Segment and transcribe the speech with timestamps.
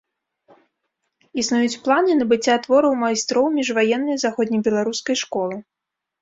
[1.41, 5.55] Існуюць планы набыцця твораў майстроў міжваеннай заходнебеларускай школы.